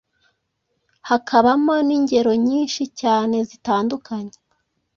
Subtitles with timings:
[1.09, 4.35] hakabamo n'ingero nyinshi cyane zitandukanye.